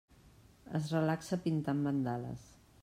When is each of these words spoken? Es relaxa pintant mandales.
Es 0.79 0.89
relaxa 0.95 1.41
pintant 1.47 1.87
mandales. 1.89 2.49